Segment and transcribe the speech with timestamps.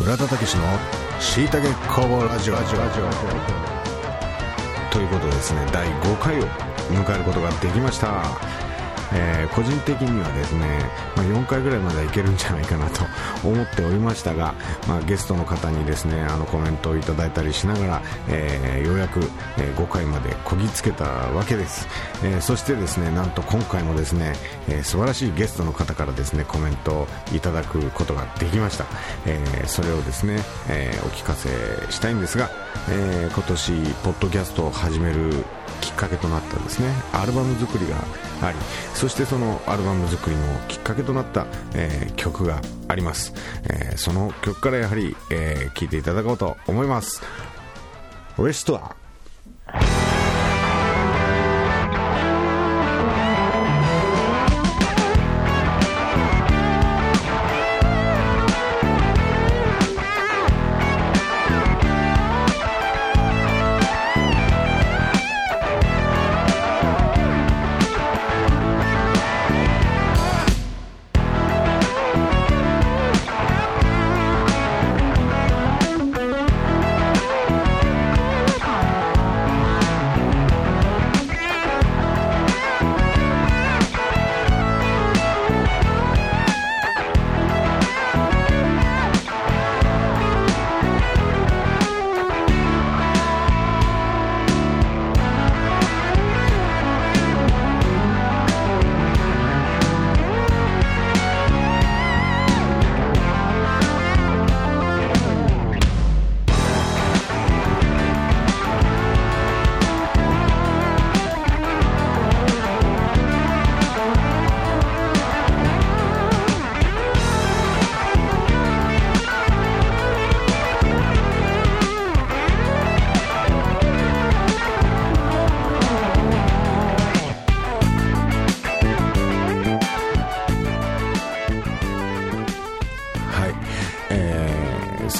[0.00, 0.38] 村田武の
[1.20, 2.54] しいたけ工房ラジオ。
[4.90, 6.44] ということでですね第5回を
[6.88, 8.69] 迎えることができました。
[9.12, 10.66] えー、個人的にはですね、
[11.16, 13.04] まあ、4回ぐらいまではいけるんじゃないかなと
[13.46, 14.54] 思っておりましたが、
[14.86, 19.20] まあ、ゲストの方にですねあのコメントをいただいたりしながら、えー、ようやく、
[19.58, 21.86] え、5回までこぎつけたわけです、
[22.22, 24.34] え、そしてですねなんと今回もですね、
[24.68, 28.84] え、素晴らしいゲストの方からですねコメントをいただくことができました、
[29.26, 31.48] え、それをですね、え、お聞かせ
[31.90, 32.50] したいんですが、
[32.88, 33.72] え、今年
[34.02, 35.44] ポッドキャストを始める
[35.90, 36.88] きっかけとなったですね。
[37.12, 37.96] アルバム作りが
[38.42, 38.58] あり
[38.94, 47.22] そしてそのアルバム作りのきっかけとなった、えー、曲があります、えー、その曲からやはり、えー、いていただこうと思います。
[48.38, 48.99] レストア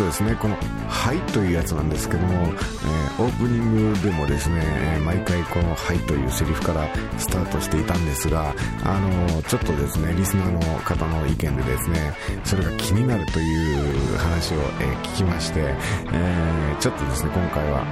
[0.01, 0.57] そうですねこの
[0.89, 6.89] 「はい」というやつなんですけども、えー、オープニングでもですね毎回この「はい」というセリフから
[7.19, 15.75] スタートしていたんですがあのちょっとですねリスナーの方の意見でですねそれが気になるという話を、えー、聞きまして、
[16.15, 17.85] えー、ちょっとですね今回は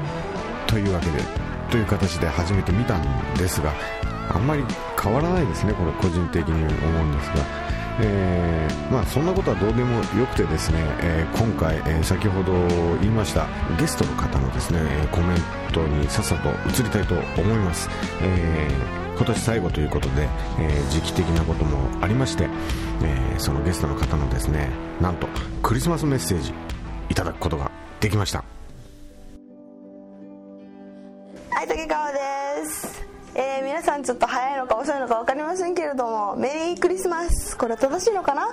[0.66, 1.22] というわけで
[1.70, 3.74] という形で始めてみたんですが
[4.30, 4.64] あんまり
[4.98, 7.77] 変わらないですねこれ個人的に思うんですが。
[8.00, 12.52] えー、まあ、そんなことはどうでもよくてですね、えー、今回、えー、先ほど
[13.00, 13.46] 言いました
[13.78, 15.38] ゲストの方のですねコメン
[15.72, 17.88] トにさっさと移りたいと思います、
[18.22, 18.68] え
[19.16, 20.28] 今年最後ということで、
[20.60, 22.48] え時期的なこともありまして、
[23.02, 24.70] えそのゲストの方のですね
[25.00, 25.26] なんと
[25.62, 26.54] クリスマスメッセージ
[27.08, 27.70] いただくことが
[28.00, 28.44] できました。
[31.50, 32.18] はい竹川で
[32.66, 33.08] す。
[33.34, 36.47] えー、皆さんちょっと早いのか遅いのか分かりませんけれどもメ
[37.58, 38.48] これ正しいのかな？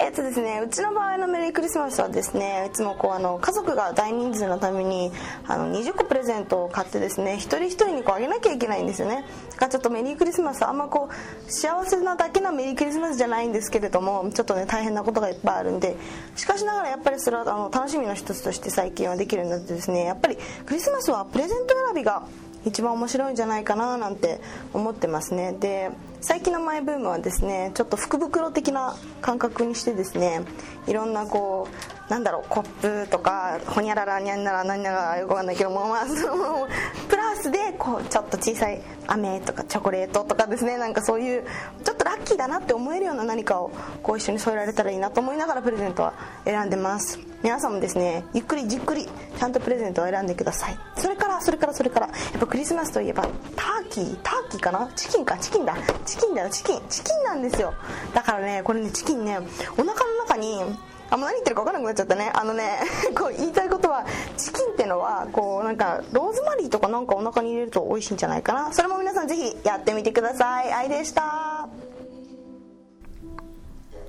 [0.00, 5.12] えっ、とですねうちの場合のメリークリスマスはですねいつもこうあの家族が大人数のために
[5.46, 9.24] あの20個プレゼントを買ってですね一人一人にこうあげなきゃいけないんですよね。
[9.50, 15.96] だからちょっとメリークリスマスあんまこう幸せなだけのメリークリスマスじゃないんですけれどもちょっとね大変なことがいっぱいあるんで
[16.34, 22.22] しかしながらやっぱりそれはあの楽しみの一つとして最近はできるようになってですねやっぱりクリスマスはプレゼント選びが
[22.64, 24.40] 一番面白いんじゃないかななんて
[24.72, 25.52] 思ってますね。
[25.52, 30.42] で最近のマイブームはですねちょっと福袋的な感覚にしてですね
[30.86, 31.68] いろんなこ
[32.08, 36.66] うなんだろうコップとかほにゃららにゃんなら何ならよくわかんないけどもまあその
[37.08, 41.44] プラスでこうちょっと小さい飴とかチョコレートとかですねなんかそういう
[41.84, 43.70] ちょっとラッキーだなって思えるような何かを
[44.02, 46.14] こう一緒に添えられたらいいなと思いながらプレゼントは
[46.44, 47.27] 選んでます。
[47.42, 49.06] 皆さんもですねゆっくりじっくり
[49.38, 50.78] ちゃんとプレゼントを選んでください。
[50.96, 53.22] それからそれからそれからやっぱクリスマスといえば
[53.54, 54.90] ターキーターキーかな？
[54.96, 55.38] チキンか？
[55.38, 55.76] チキンだ。
[56.04, 56.50] チキンだよ。
[56.50, 56.80] チキン。
[56.88, 57.74] チキンなんですよ。
[58.14, 59.42] だからねこれねチキンねお
[59.84, 59.92] 腹の
[60.26, 60.62] 中に
[61.10, 62.30] あんま何言ってるか分からなくなっちゃったね。
[62.34, 62.80] あのね
[63.16, 64.04] こう言いたいことは
[64.36, 68.72] チキンってのはこうなんかローズマリーとかなんかお腹に入れると美味しいんじゃないかな。
[68.72, 70.72] それも皆さんぜひやってみてください。
[70.72, 71.68] 愛でした。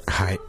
[0.08, 0.40] はい、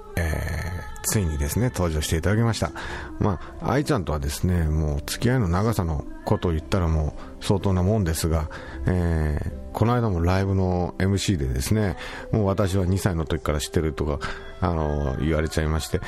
[1.11, 2.71] ついにですね登場していただきました
[3.19, 8.49] まあ愛ちゃんとはですねもう付き合いの長さのことを言ったらもう相当なもんですが、
[8.87, 11.97] えー、この間もライブの MC でですね
[12.31, 14.21] もう私は2歳の時から知ってるとか
[14.61, 16.01] あの言われちゃいまして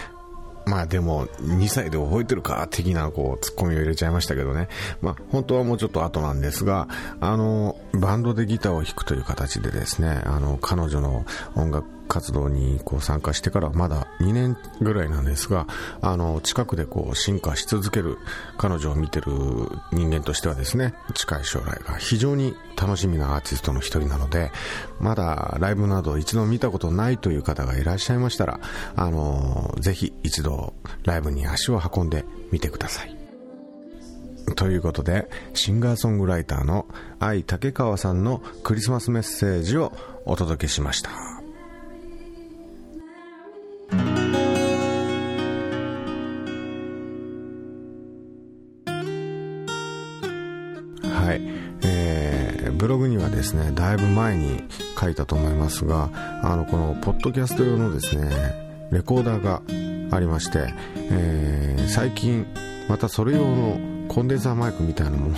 [0.65, 4.69] まあでも、2歳で覚えてるか的なこう、ツッコミを入れちゃいましたけどね。
[5.01, 6.89] まあ本当はもうちょっと後なんですが、
[7.21, 11.25] あの、バンドでギターを弾くという形でですね、あの、彼女の
[11.57, 15.67] 音楽活動にこう参加してからまだ2年ぐらいなんですが
[16.03, 18.19] あの近くでこう進化し続ける
[18.59, 19.33] 彼女を見てる
[19.93, 24.53] 人間としてはですね近い将来が非常に楽しみなアーティストの一人なので
[25.01, 28.61] まだライブなど一度見たことないという方がいらっしゃいましたら
[28.95, 30.75] あのぜひ一度
[31.05, 33.17] ライブに足を運んでみてください。
[34.55, 36.87] ということでシンガーソングライターの
[37.21, 39.93] 愛竹川さんのクリスマスメッセージを
[40.27, 41.32] お届けしました。
[53.03, 54.65] グにはですねだいぶ前に
[54.99, 56.11] 書いたと思いますが
[56.43, 59.63] あのこのポッドキャスト用のですねレコーダーが
[60.17, 60.73] ありまして、
[61.11, 62.47] えー最近
[62.89, 65.37] またそれ用のコンデンサーマイクみたいなものを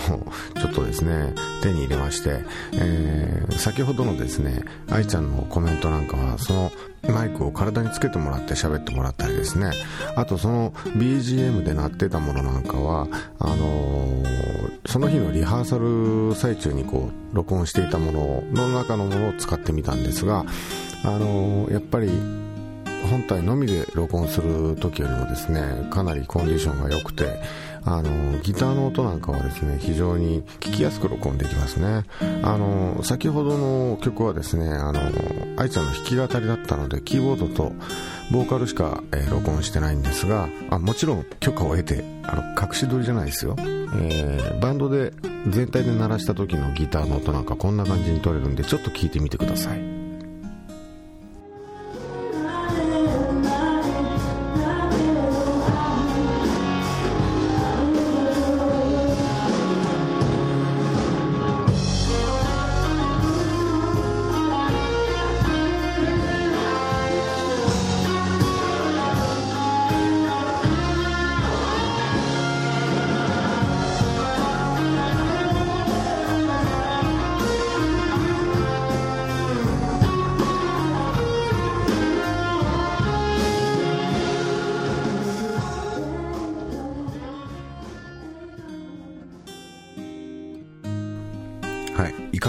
[0.61, 1.33] ちょっとですね
[1.63, 2.41] 手に入れまして、
[2.73, 6.73] えー先ほどのですね愛ちゃんのコメントなんかはその
[7.09, 9.71] マイクを体につけてもらって喋ってもらったりですね。
[10.17, 13.07] あとその BGM で鳴ってたものなんかは
[13.39, 14.25] あのー
[14.87, 20.45] その日のリハーサル最中にこう録音していたものの中のものを使ってみたんですが
[21.05, 22.11] あのーやっぱり
[23.09, 27.41] 本体のみで録音する時よりもですねかなりコンディションが良くて
[27.87, 32.05] あのギターの音なんかはですね非常に聞きやすく録音できますね。
[32.43, 35.01] あの先ほどの曲はですねあの
[35.57, 37.73] 愛ちゃんの弾き語りだったのでキーボードと
[38.33, 45.13] ボーカルしか、えー録音してないんですがあもちろん許可を得てあの隠し撮りじゃないですよ、えーバンドで
[45.49, 49.94] 全体で鳴らした時のギターの音なんかこんな感じに撮れるんでちょっと聞いてみてください。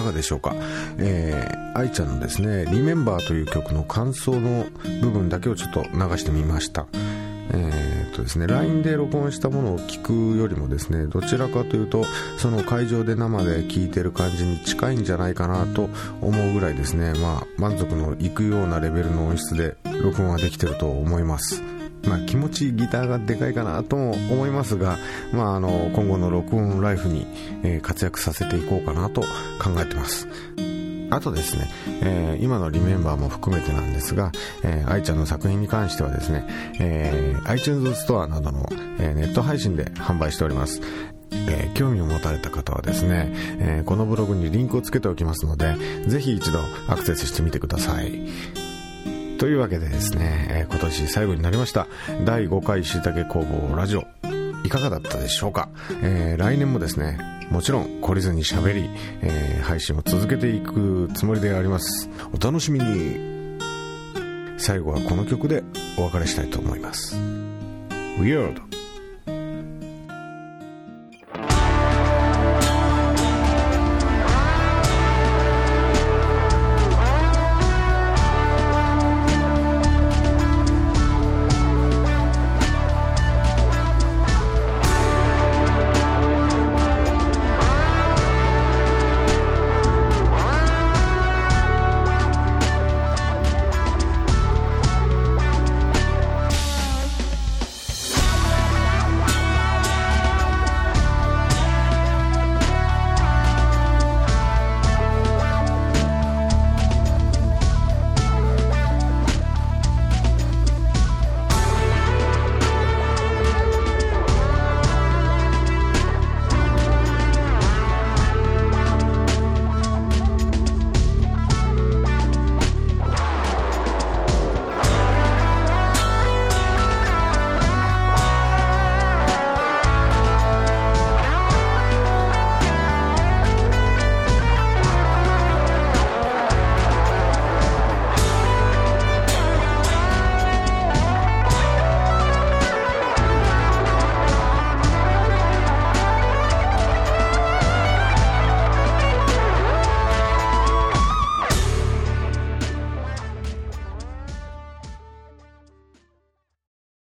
[0.06, 0.56] がでしょうか、
[0.98, 4.66] えー、愛ちゃんのですね「リメンバーという曲の感想の
[5.02, 6.86] 部分だけをちょっと流してみました。
[7.52, 12.06] えーとですね LINE で録音したものを聞くよりもですねどちらかというと
[12.38, 15.90] その会場で生で聞いてる感じに近いんじゃないかなと
[16.22, 21.75] 思うぐらいですねまあ満足のいくようなレベルの音質で録音はできてると思います。
[22.08, 24.98] まあ、気持ちギターがでかいかなとも思いますが、
[25.34, 27.26] まあ、あの今後の録音ライフに、
[27.64, 29.28] えー活躍させていこうかなと考
[29.80, 30.28] えてます
[31.12, 31.70] あとですね、
[32.02, 34.32] えー今のリメンバーも含めてなんですが、
[34.64, 36.48] えー愛ちゃんの作品に関してはですね、
[36.80, 38.68] えー iTunes ストアなどの、
[39.00, 40.82] えーネット配信で販売しております。
[41.32, 45.76] えー興味を持たれた方はですね、えーこのブログにリンクをつけておきますので、
[46.08, 48.65] ぜひ一度アクセスしてみてください。
[49.38, 51.88] というわけでですね、えー今年最後になりました
[52.26, 54.04] 第5回しいたけ工房ラジオ
[54.64, 55.70] いかがだったでしょうか、
[56.02, 58.90] えー来年もですねもちろん懲りずに喋り、
[59.22, 62.08] えー配信を続けていくつもりであります。
[62.34, 63.36] お楽しみに。
[64.58, 65.64] 最後はこの曲で
[65.98, 67.16] お別れしたいと思います。
[68.20, 68.75] Weird.